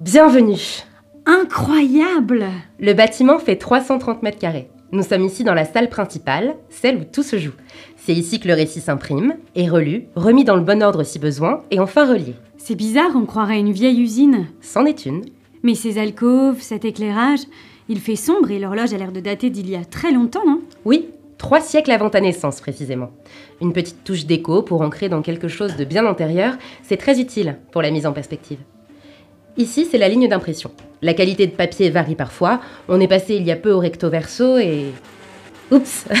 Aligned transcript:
Bienvenue. 0.00 0.82
Incroyable 1.26 2.46
Le 2.78 2.94
bâtiment 2.94 3.38
fait 3.38 3.56
330 3.56 4.22
mètres 4.22 4.38
carrés. 4.38 4.70
Nous 4.92 5.02
sommes 5.02 5.26
ici 5.26 5.44
dans 5.44 5.52
la 5.52 5.66
salle 5.66 5.90
principale, 5.90 6.56
celle 6.70 6.96
où 6.96 7.04
tout 7.04 7.22
se 7.22 7.38
joue. 7.38 7.52
C'est 7.98 8.14
ici 8.14 8.40
que 8.40 8.48
le 8.48 8.54
récit 8.54 8.80
s'imprime, 8.80 9.34
est 9.54 9.68
relu, 9.68 10.06
remis 10.16 10.44
dans 10.44 10.56
le 10.56 10.62
bon 10.62 10.82
ordre 10.82 11.02
si 11.02 11.18
besoin, 11.18 11.64
et 11.70 11.80
enfin 11.80 12.10
relié. 12.10 12.34
C'est 12.56 12.76
bizarre, 12.76 13.10
on 13.14 13.26
croirait 13.26 13.60
une 13.60 13.72
vieille 13.72 14.00
usine. 14.00 14.46
C'en 14.62 14.86
est 14.86 15.04
une. 15.04 15.26
Mais 15.62 15.74
ces 15.74 15.98
alcôves, 15.98 16.62
cet 16.62 16.86
éclairage, 16.86 17.40
il 17.90 18.00
fait 18.00 18.16
sombre 18.16 18.50
et 18.50 18.58
l'horloge 18.58 18.94
a 18.94 18.96
l'air 18.96 19.12
de 19.12 19.20
dater 19.20 19.50
d'il 19.50 19.68
y 19.68 19.76
a 19.76 19.84
très 19.84 20.12
longtemps, 20.12 20.46
non 20.46 20.62
Oui, 20.86 21.10
trois 21.36 21.60
siècles 21.60 21.90
avant 21.92 22.08
ta 22.08 22.22
naissance 22.22 22.62
précisément. 22.62 23.10
Une 23.60 23.74
petite 23.74 24.02
touche 24.02 24.24
d'écho 24.24 24.62
pour 24.62 24.80
ancrer 24.80 25.10
dans 25.10 25.20
quelque 25.20 25.48
chose 25.48 25.76
de 25.76 25.84
bien 25.84 26.06
antérieur, 26.06 26.54
c'est 26.82 26.96
très 26.96 27.20
utile 27.20 27.58
pour 27.70 27.82
la 27.82 27.90
mise 27.90 28.06
en 28.06 28.14
perspective. 28.14 28.60
Ici, 29.60 29.86
c'est 29.90 29.98
la 29.98 30.08
ligne 30.08 30.26
d'impression. 30.26 30.70
La 31.02 31.12
qualité 31.12 31.46
de 31.46 31.52
papier 31.52 31.90
varie 31.90 32.14
parfois. 32.14 32.60
On 32.88 32.98
est 32.98 33.06
passé 33.08 33.34
il 33.34 33.42
y 33.42 33.50
a 33.50 33.56
peu 33.56 33.70
au 33.72 33.78
recto 33.78 34.08
verso 34.08 34.56
et. 34.56 34.86
Oups 35.70 36.06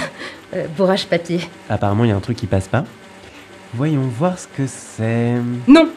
Euh, 0.52 0.66
Bourrage 0.76 1.06
papier. 1.06 1.38
Apparemment, 1.68 2.02
il 2.02 2.08
y 2.08 2.10
a 2.10 2.16
un 2.16 2.20
truc 2.20 2.36
qui 2.36 2.48
passe 2.48 2.66
pas. 2.66 2.82
Voyons 3.72 4.00
voir 4.02 4.36
ce 4.36 4.48
que 4.48 4.66
c'est. 4.66 5.34
Non 5.68 5.88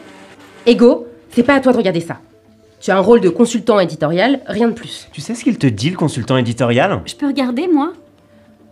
Ego, 0.64 1.08
c'est 1.30 1.42
pas 1.42 1.56
à 1.56 1.60
toi 1.60 1.72
de 1.72 1.76
regarder 1.76 2.00
ça. 2.00 2.20
Tu 2.80 2.92
as 2.92 2.96
un 2.96 3.00
rôle 3.00 3.20
de 3.20 3.30
consultant 3.30 3.80
éditorial, 3.80 4.42
rien 4.46 4.68
de 4.68 4.72
plus. 4.74 5.08
Tu 5.10 5.20
sais 5.20 5.34
ce 5.34 5.42
qu'il 5.42 5.58
te 5.58 5.66
dit, 5.66 5.90
le 5.90 5.96
consultant 5.96 6.36
éditorial? 6.36 7.00
Je 7.04 7.16
peux 7.16 7.26
regarder, 7.26 7.66
moi? 7.66 7.94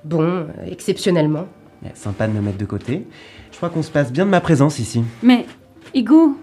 Bon, 0.04 0.22
euh, 0.22 0.44
exceptionnellement. 0.70 1.46
Eh, 1.84 1.88
Sympa 1.94 2.28
de 2.28 2.32
me 2.32 2.40
mettre 2.40 2.58
de 2.58 2.64
côté. 2.64 3.04
Je 3.50 3.56
crois 3.56 3.68
qu'on 3.68 3.82
se 3.82 3.90
passe 3.90 4.12
bien 4.12 4.24
de 4.24 4.30
ma 4.30 4.40
présence 4.40 4.78
ici. 4.78 5.02
Mais, 5.20 5.46
Ego 5.94 6.36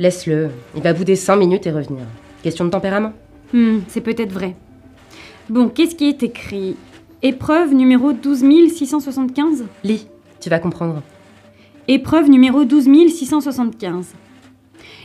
Laisse-le, 0.00 0.48
il 0.74 0.80
va 0.82 0.94
bouder 0.94 1.14
5 1.14 1.36
minutes 1.36 1.66
et 1.66 1.70
revenir. 1.70 2.04
Question 2.42 2.64
de 2.64 2.70
tempérament 2.70 3.12
Hmm, 3.52 3.80
c'est 3.86 4.00
peut-être 4.00 4.32
vrai. 4.32 4.56
Bon, 5.50 5.68
qu'est-ce 5.68 5.94
qui 5.94 6.08
est 6.08 6.22
écrit? 6.22 6.76
Épreuve 7.22 7.74
numéro 7.74 8.14
12675 8.14 9.66
Lis, 9.84 10.06
tu 10.40 10.48
vas 10.48 10.58
comprendre. 10.58 11.02
Épreuve 11.86 12.30
numéro 12.30 12.64
12675. 12.64 14.14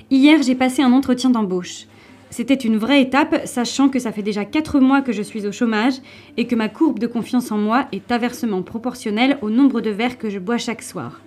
Hier, 0.09 0.41
j'ai 0.41 0.55
passé 0.55 0.81
un 0.81 0.93
entretien 0.93 1.29
d'embauche. 1.29 1.87
C'était 2.29 2.53
une 2.53 2.77
vraie 2.77 3.01
étape, 3.01 3.41
sachant 3.43 3.89
que 3.89 3.99
ça 3.99 4.13
fait 4.13 4.23
déjà 4.23 4.45
4 4.45 4.79
mois 4.79 5.01
que 5.01 5.11
je 5.11 5.23
suis 5.23 5.45
au 5.45 5.51
chômage 5.51 5.95
et 6.37 6.47
que 6.47 6.55
ma 6.55 6.69
courbe 6.69 6.99
de 6.99 7.07
confiance 7.07 7.51
en 7.51 7.57
moi 7.57 7.87
est 7.91 8.13
inversement 8.13 8.61
proportionnelle 8.61 9.39
au 9.41 9.49
nombre 9.49 9.81
de 9.81 9.89
verres 9.89 10.17
que 10.17 10.29
je 10.29 10.39
bois 10.39 10.57
chaque 10.57 10.83
soir. 10.83 11.19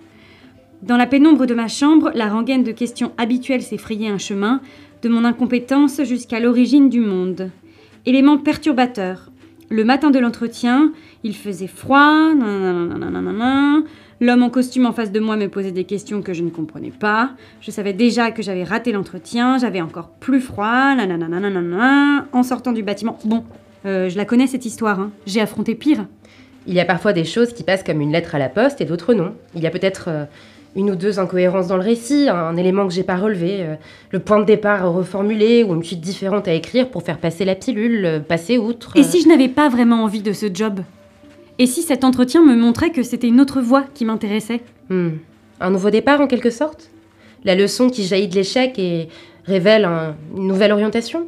Dans 0.81 0.95
la 0.95 1.07
pénombre 1.07 1.45
de 1.45 1.53
ma 1.53 1.67
chambre, 1.67 2.09
la 2.15 2.29
rengaine 2.29 2.63
de 2.63 2.71
questions 2.71 3.11
habituelles 3.17 3.63
s'est 3.63 3.77
frayé 3.77 4.07
un 4.07 4.17
chemin, 4.17 4.61
de 5.01 5.09
mon 5.09 5.25
incompétence 5.25 6.01
jusqu'à 6.03 6.39
l'origine 6.39 6.89
du 6.89 7.01
monde. 7.01 7.51
Élément 8.05 8.37
perturbateur. 8.37 9.29
Le 9.69 9.83
matin 9.83 10.09
de 10.09 10.19
l'entretien, 10.19 10.93
il 11.23 11.35
faisait 11.35 11.67
froid, 11.67 12.31
l'homme 14.21 14.43
en 14.43 14.49
costume 14.49 14.85
en 14.85 14.93
face 14.93 15.11
de 15.11 15.19
moi 15.19 15.35
me 15.35 15.49
posait 15.49 15.73
des 15.73 15.83
questions 15.83 16.21
que 16.21 16.33
je 16.33 16.43
ne 16.43 16.49
comprenais 16.49 16.93
pas. 16.97 17.31
Je 17.59 17.71
savais 17.71 17.93
déjà 17.93 18.31
que 18.31 18.41
j'avais 18.41 18.63
raté 18.63 18.93
l'entretien, 18.93 19.57
j'avais 19.57 19.81
encore 19.81 20.09
plus 20.09 20.39
froid, 20.39 20.95
en 22.31 22.43
sortant 22.43 22.71
du 22.71 22.83
bâtiment. 22.83 23.19
Bon, 23.25 23.43
euh, 23.85 24.07
je 24.07 24.15
la 24.15 24.23
connais 24.23 24.47
cette 24.47 24.65
histoire, 24.65 24.99
hein. 24.99 25.11
j'ai 25.27 25.41
affronté 25.41 25.75
pire. 25.75 26.05
Il 26.67 26.73
y 26.73 26.79
a 26.79 26.85
parfois 26.85 27.13
des 27.13 27.25
choses 27.25 27.51
qui 27.53 27.63
passent 27.63 27.83
comme 27.83 27.99
une 27.99 28.11
lettre 28.11 28.35
à 28.35 28.39
la 28.39 28.49
poste 28.49 28.79
et 28.79 28.85
d'autres 28.85 29.13
non. 29.13 29.33
Il 29.55 29.61
y 29.61 29.67
a 29.67 29.71
peut-être 29.71 30.05
euh, 30.07 30.25
une 30.75 30.91
ou 30.91 30.95
deux 30.95 31.19
incohérences 31.19 31.67
dans 31.67 31.77
le 31.77 31.83
récit, 31.83 32.27
un 32.29 32.55
élément 32.55 32.87
que 32.87 32.93
j'ai 32.93 33.03
pas 33.03 33.15
relevé, 33.17 33.57
euh, 33.61 33.75
le 34.11 34.19
point 34.19 34.39
de 34.39 34.45
départ 34.45 34.91
reformulé 34.93 35.63
ou 35.63 35.73
une 35.73 35.83
suite 35.83 36.01
différente 36.01 36.47
à 36.47 36.53
écrire 36.53 36.89
pour 36.89 37.03
faire 37.03 37.17
passer 37.17 37.43
la 37.45 37.55
pilule, 37.55 38.05
euh, 38.05 38.19
passer 38.19 38.57
outre. 38.57 38.95
Et 38.95 39.03
si 39.03 39.21
je 39.21 39.27
n'avais 39.27 39.47
pas 39.49 39.67
vraiment 39.69 40.03
envie 40.03 40.21
de 40.21 40.31
ce 40.31 40.45
job? 40.53 40.81
Et 41.57 41.65
si 41.65 41.81
cet 41.81 42.03
entretien 42.03 42.43
me 42.45 42.55
montrait 42.55 42.91
que 42.91 43.03
c'était 43.03 43.27
une 43.27 43.41
autre 43.41 43.61
voie 43.61 43.83
qui 43.93 44.05
m'intéressait? 44.05 44.61
Hmm. 44.89 45.09
Un 45.59 45.71
nouveau 45.71 45.89
départ 45.89 46.21
en 46.21 46.27
quelque 46.27 46.51
sorte? 46.51 46.89
La 47.43 47.55
leçon 47.55 47.89
qui 47.89 48.03
jaillit 48.03 48.27
de 48.27 48.35
l'échec 48.35 48.77
et 48.79 49.09
révèle 49.45 49.85
un- 49.85 50.15
une 50.37 50.47
nouvelle 50.47 50.71
orientation? 50.71 51.27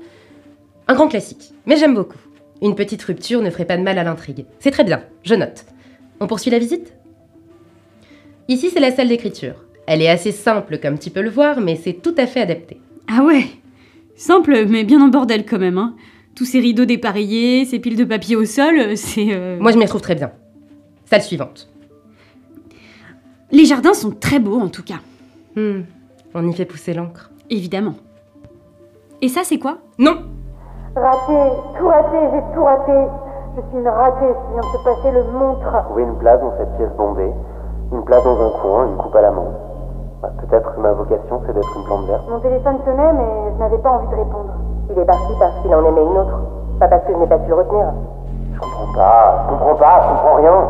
Un 0.87 0.93
grand 0.93 1.07
classique, 1.07 1.51
mais 1.65 1.77
j'aime 1.77 1.95
beaucoup. 1.95 2.17
Une 2.61 2.75
petite 2.75 3.01
rupture 3.03 3.41
ne 3.41 3.49
ferait 3.49 3.65
pas 3.65 3.77
de 3.77 3.81
mal 3.81 3.97
à 3.97 4.03
l'intrigue. 4.03 4.45
C'est 4.59 4.71
très 4.71 4.83
bien, 4.83 5.01
je 5.23 5.33
note. 5.35 5.65
On 6.19 6.27
poursuit 6.27 6.51
la 6.51 6.59
visite? 6.59 6.93
Ici, 8.51 8.69
c'est 8.69 8.81
la 8.81 8.91
salle 8.91 9.07
d'écriture. 9.07 9.53
Elle 9.87 10.01
est 10.01 10.09
assez 10.09 10.33
simple, 10.33 10.77
comme 10.77 10.99
tu 10.99 11.09
peux 11.09 11.21
le 11.21 11.29
voir, 11.29 11.61
mais 11.61 11.75
c'est 11.77 11.93
tout 11.93 12.13
à 12.17 12.27
fait 12.27 12.41
adapté. 12.41 12.81
Ah 13.09 13.23
ouais 13.23 13.45
Simple, 14.15 14.65
mais 14.67 14.83
bien 14.83 15.01
en 15.01 15.07
bordel 15.07 15.45
quand 15.45 15.57
même, 15.57 15.77
hein. 15.77 15.95
Tous 16.35 16.43
ces 16.45 16.59
rideaux 16.59 16.83
dépareillés, 16.85 17.63
ces 17.63 17.79
piles 17.79 17.95
de 17.95 18.03
papier 18.03 18.35
au 18.35 18.43
sol, 18.45 18.97
c'est... 18.97 19.27
euh, 19.31 19.57
Moi, 19.59 19.71
je 19.71 19.77
m'y 19.77 19.83
retrouve 19.85 20.01
très 20.01 20.15
bien. 20.15 20.31
Salle 21.05 21.21
suivante. 21.21 21.69
Les 23.51 23.63
jardins 23.65 23.93
sont 23.93 24.11
très 24.11 24.39
beaux 24.39 24.59
en 24.59 24.67
tout 24.69 24.83
cas, 24.83 24.99
Hmm, 25.55 25.81
On 26.33 26.47
y 26.47 26.53
fait 26.53 26.65
pousser 26.65 26.93
l'encre. 26.93 27.31
évidemment. 27.49 27.95
Et 29.21 29.27
ça, 29.29 29.41
c'est 29.45 29.59
quoi? 29.59 29.77
Non 29.97 30.17
Raté, 30.95 31.33
tout 31.77 31.87
raté, 31.87 32.17
j'ai 32.33 32.55
tout 32.55 32.63
raté. 32.63 32.91
Je 33.55 33.61
suis 33.69 33.79
une 33.79 33.87
ratée, 33.87 34.27
je 34.27 34.53
viens 34.53 34.61
de 34.61 34.77
se 34.77 34.83
passer 34.83 35.11
le 35.13 35.23
montre. 35.37 35.83
Trouver 35.85 36.03
une 36.03 36.17
place 36.19 36.39
dans 36.39 36.53
cette 36.57 36.77
pièce 36.77 36.89
bombée, 36.97 37.31
vocation 41.11 41.41
c'est 41.45 41.53
d'être 41.53 41.77
une 41.77 41.83
plante 41.83 42.05
verte. 42.07 42.23
Mon 42.29 42.39
téléphone 42.39 42.77
sonnait, 42.85 43.13
mais 43.13 43.53
je 43.53 43.59
n'avais 43.59 43.77
pas 43.77 43.91
envie 43.91 44.07
de 44.07 44.15
répondre. 44.15 44.53
Il 44.89 44.99
est 44.99 45.05
parti 45.05 45.33
parce 45.39 45.61
qu'il 45.61 45.73
en 45.73 45.85
aimait 45.85 46.01
une 46.01 46.17
autre. 46.17 46.39
Pas 46.79 46.87
parce 46.87 47.05
que 47.05 47.13
je 47.13 47.17
n'ai 47.17 47.27
pas 47.27 47.39
su 47.45 47.53
retenir. 47.53 47.93
Je 48.53 48.59
comprends 48.59 48.93
pas, 48.93 49.45
je 49.45 49.49
comprends 49.49 49.75
pas, 49.75 50.01
je 50.01 50.07
comprends 50.09 50.35
rien. 50.35 50.69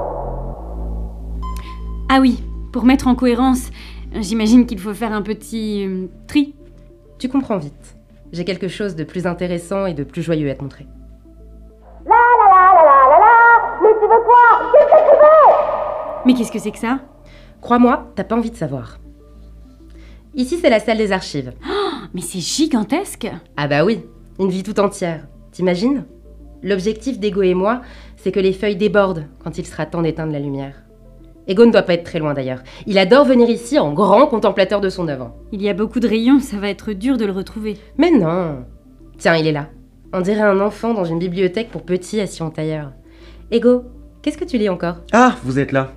Ah 2.10 2.18
oui, 2.20 2.44
pour 2.74 2.84
mettre 2.84 3.08
en 3.08 3.16
cohérence, 3.16 3.70
j'imagine 4.14 4.66
qu'il 4.66 4.80
faut 4.80 4.94
faire 4.94 5.14
un 5.14 5.22
petit 5.22 5.88
euh, 5.88 6.08
tri. 6.28 6.56
Tu 7.20 7.30
comprends 7.30 7.58
vite. 7.58 7.96
J'ai 8.32 8.46
quelque 8.46 8.68
chose 8.68 8.96
de 8.96 9.04
plus 9.04 9.28
intéressant 9.28 9.86
et 9.86 9.94
de 9.94 10.04
plus 10.04 10.22
joyeux 10.22 10.50
à 10.50 10.56
te 10.56 10.64
montrer. 10.64 10.86
La 12.06 12.16
la 12.16 12.50
la 12.50 12.74
la 12.74 12.84
la 12.84 13.10
la 13.10 13.20
la 13.20 13.82
Mais 13.82 13.94
tu 14.00 14.08
veux 14.08 14.24
quoi? 14.24 14.72
Qu'est-ce 14.72 14.86
que 14.86 15.10
tu 15.10 15.16
veux? 15.16 15.54
Mais 16.26 16.34
qu'est-ce 16.34 16.52
que 16.52 16.60
c'est 16.60 16.72
que 16.72 16.80
ça? 16.80 17.00
Crois-moi, 17.62 18.06
t'as 18.16 18.24
pas 18.24 18.36
envie 18.36 18.52
de 18.52 18.56
savoir. 18.56 18.98
Ici, 20.36 20.58
c'est 20.62 20.70
la 20.70 20.80
salle 20.80 20.98
des 20.98 21.12
archives. 21.12 21.54
Mais 22.14 22.22
c'est 22.22 22.40
gigantesque 22.40 23.30
Ah 23.58 23.68
bah 23.68 23.84
oui, 23.86 24.00
une 24.40 24.50
vie 24.50 24.64
tout 24.64 24.80
entière. 24.80 25.28
T'imagines? 25.52 26.06
L'objectif 26.64 27.20
d'Ego 27.20 27.42
et 27.42 27.54
moi, 27.54 27.82
c'est 28.18 28.32
que 28.32 28.40
les 28.40 28.54
feuilles 28.54 28.76
débordent 28.76 29.26
quand 29.44 29.58
il 29.58 29.66
sera 29.66 29.86
temps 29.86 30.02
d'éteindre 30.02 30.32
la 30.32 30.40
lumière. 30.40 30.76
Ego 31.48 31.66
ne 31.66 31.72
doit 31.72 31.82
pas 31.82 31.96
être 31.96 32.04
très 32.04 32.20
loin 32.20 32.34
d'ailleurs. 32.34 32.62
Il 32.86 32.98
adore 33.00 33.26
venir 33.26 33.50
ici 33.50 33.80
en 33.80 33.94
grand 33.94 34.28
contemplateur 34.28 34.80
de 34.80 34.90
son 34.90 35.08
œuvre. 35.08 35.34
Il 35.52 35.62
y 35.62 35.70
a 35.70 35.74
beaucoup 35.74 36.00
de 36.00 36.08
rayons, 36.08 36.40
ça 36.40 36.58
va 36.58 36.70
être 36.70 36.92
dur 36.94 37.18
de 37.18 37.26
le 37.26 37.32
retrouver. 37.32 37.78
Mais 37.98 38.12
non 38.12 38.64
Tiens, 39.18 39.36
il 39.36 39.48
est 39.48 39.52
là. 39.52 39.68
On 40.14 40.22
dirait 40.22 40.42
un 40.42 40.60
enfant 40.60 40.94
dans 40.94 41.06
une 41.06 41.20
bibliothèque 41.20 41.72
pour 41.72 41.82
petits 41.84 42.20
assis 42.22 42.44
en 42.44 42.52
tailleur. 42.52 42.92
Ego, 43.50 43.84
qu'est-ce 44.22 44.38
que 44.38 44.46
tu 44.46 44.58
lis 44.58 44.70
encore? 44.70 44.98
Ah, 45.12 45.36
vous 45.44 45.58
êtes 45.58 45.72
là 45.72 45.92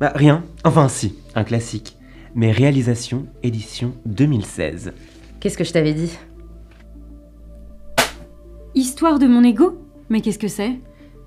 Bah, 0.00 0.12
rien. 0.14 0.42
Enfin, 0.64 0.88
si, 0.88 1.14
un 1.34 1.44
classique. 1.44 1.95
Mes 2.36 2.52
réalisations, 2.52 3.24
édition 3.42 3.94
2016. 4.04 4.92
Qu'est-ce 5.40 5.56
que 5.56 5.64
je 5.64 5.72
t'avais 5.72 5.94
dit? 5.94 6.12
Histoire 8.74 9.18
de 9.18 9.26
mon 9.26 9.42
ego? 9.42 9.78
Mais 10.10 10.20
qu'est-ce 10.20 10.38
que 10.38 10.46
c'est? 10.46 10.72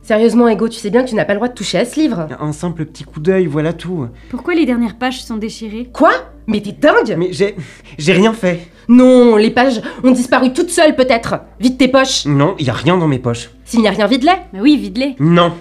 Sérieusement, 0.03 0.47
Ego, 0.47 0.69
tu 0.69 0.77
sais 0.77 0.91
bien 0.91 1.03
que 1.03 1.09
tu 1.09 1.15
n'as 1.15 1.25
pas 1.25 1.33
le 1.33 1.39
droit 1.39 1.47
de 1.47 1.55
toucher 1.55 1.79
à 1.79 1.85
ce 1.85 1.99
livre. 1.99 2.27
Un 2.39 2.51
simple 2.53 2.85
petit 2.85 3.05
coup 3.05 3.19
d'œil, 3.19 3.47
voilà 3.47 3.73
tout. 3.73 4.07
Pourquoi 4.29 4.53
les 4.53 4.67
dernières 4.67 4.99
pages 4.99 5.23
sont 5.23 5.37
déchirées? 5.37 5.89
Quoi? 5.91 6.11
Mais 6.45 6.61
t'es 6.61 6.73
dingue 6.73 7.15
Mais 7.17 7.33
j'ai. 7.33 7.55
J'ai 7.97 8.13
rien 8.13 8.33
fait. 8.33 8.67
Non, 8.87 9.35
les 9.35 9.49
pages 9.49 9.81
ont 10.03 10.11
disparu 10.11 10.53
toutes 10.53 10.69
seules 10.69 10.95
peut-être. 10.95 11.41
Vide 11.59 11.79
tes 11.79 11.87
poches. 11.87 12.27
Non, 12.27 12.55
y 12.59 12.69
a 12.69 12.73
rien 12.73 12.99
dans 12.99 13.07
mes 13.07 13.19
poches. 13.19 13.49
S'il 13.65 13.81
n'y 13.81 13.87
a 13.87 13.91
rien, 13.91 14.05
vide-les. 14.05 14.37
Bah 14.53 14.59
oui, 14.61 14.77
vide-les. 14.77 15.15
Non. 15.19 15.53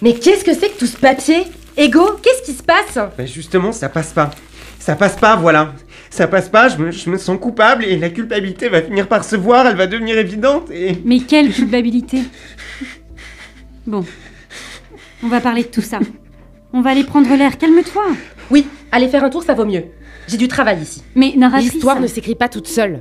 Mais 0.00 0.14
qu'est-ce 0.14 0.44
que 0.44 0.54
c'est 0.54 0.70
que 0.70 0.78
tout 0.78 0.86
ce 0.86 0.96
papier? 0.96 1.44
Ego, 1.76 2.18
qu'est-ce 2.22 2.42
qui 2.42 2.56
se 2.56 2.62
passe? 2.62 2.94
Bah 2.94 3.26
justement, 3.26 3.70
ça 3.70 3.88
passe 3.88 4.12
pas. 4.12 4.30
Ça 4.78 4.96
passe 4.96 5.16
pas, 5.16 5.36
voilà. 5.36 5.74
Ça 6.10 6.26
passe 6.26 6.48
pas, 6.48 6.68
je 6.68 6.78
me, 6.78 6.90
je 6.90 7.10
me 7.10 7.18
sens 7.18 7.38
coupable 7.38 7.84
et 7.84 7.98
la 7.98 8.08
culpabilité 8.08 8.68
va 8.68 8.80
finir 8.80 9.08
par 9.08 9.24
se 9.24 9.36
voir, 9.36 9.66
elle 9.66 9.76
va 9.76 9.86
devenir 9.86 10.16
évidente 10.16 10.70
et... 10.70 10.96
Mais 11.04 11.20
quelle 11.20 11.52
culpabilité? 11.52 12.20
Bon, 13.86 14.04
on 15.22 15.28
va 15.28 15.40
parler 15.40 15.64
de 15.64 15.68
tout 15.68 15.82
ça. 15.82 15.98
On 16.72 16.80
va 16.80 16.90
aller 16.90 17.04
prendre 17.04 17.28
l'air, 17.36 17.58
calme-toi. 17.58 18.04
Oui, 18.50 18.66
aller 18.90 19.08
faire 19.08 19.24
un 19.24 19.30
tour, 19.30 19.42
ça 19.42 19.54
vaut 19.54 19.66
mieux. 19.66 19.84
J'ai 20.28 20.36
du 20.36 20.48
travail 20.48 20.80
ici. 20.80 21.02
Mais 21.14 21.34
narratrice... 21.36 21.74
L'histoire 21.74 22.00
ne 22.00 22.06
s'écrit 22.06 22.34
pas 22.34 22.48
toute 22.48 22.68
seule. 22.68 23.00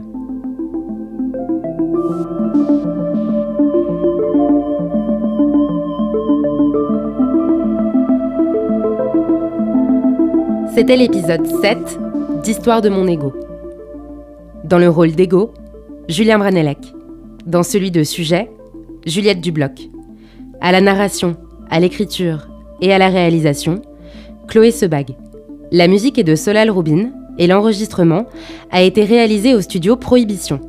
C'était 10.75 10.97
l'épisode 10.97 11.47
7 11.61 11.77
d'Histoire 12.43 12.81
de 12.81 12.89
mon 12.89 13.07
ego. 13.07 13.31
Dans 14.65 14.77
le 14.77 14.89
rôle 14.89 15.13
d'Ego, 15.13 15.53
Julien 16.09 16.37
Branelec. 16.37 16.79
Dans 17.45 17.63
celui 17.63 17.91
de 17.91 18.03
Sujet, 18.03 18.51
Juliette 19.05 19.39
Dubloc. 19.39 19.87
À 20.59 20.73
la 20.73 20.81
narration, 20.81 21.37
à 21.69 21.79
l'écriture 21.79 22.49
et 22.81 22.91
à 22.91 22.97
la 22.97 23.07
réalisation, 23.07 23.81
Chloé 24.49 24.71
Sebag. 24.71 25.15
La 25.71 25.87
musique 25.87 26.17
est 26.17 26.25
de 26.25 26.35
Solal 26.35 26.69
Rubin 26.69 27.11
et 27.37 27.47
l'enregistrement 27.47 28.25
a 28.69 28.81
été 28.81 29.05
réalisé 29.05 29.55
au 29.55 29.61
studio 29.61 29.95
Prohibition. 29.95 30.59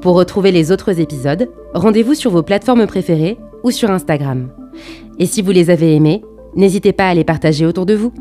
Pour 0.00 0.14
retrouver 0.14 0.52
les 0.52 0.70
autres 0.70 1.00
épisodes, 1.00 1.50
rendez-vous 1.74 2.14
sur 2.14 2.30
vos 2.30 2.44
plateformes 2.44 2.86
préférées 2.86 3.36
ou 3.64 3.72
sur 3.72 3.90
Instagram. 3.90 4.50
Et 5.18 5.26
si 5.26 5.42
vous 5.42 5.50
les 5.50 5.70
avez 5.70 5.96
aimés, 5.96 6.22
n'hésitez 6.54 6.92
pas 6.92 7.08
à 7.08 7.14
les 7.14 7.24
partager 7.24 7.66
autour 7.66 7.84
de 7.84 7.94
vous. 7.94 8.12